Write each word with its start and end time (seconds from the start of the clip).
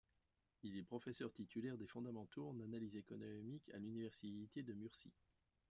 Il 0.63 0.77
est 0.77 0.81
professeur 0.81 1.31
titulaire 1.31 1.77
des 1.77 1.85
fondamentaux 1.85 2.49
en 2.49 2.59
analyse 2.59 2.95
économique 2.95 3.69
à 3.71 3.77
l'Université 3.77 4.63
de 4.63 4.73
Murcie. 4.73 5.13